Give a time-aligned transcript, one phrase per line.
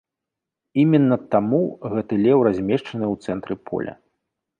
[0.83, 1.59] Іменна таму
[1.91, 3.93] гэты леў размешчаны ў цэнтры поля.